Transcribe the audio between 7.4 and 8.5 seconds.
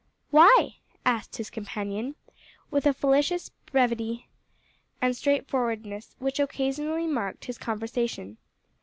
his conversation.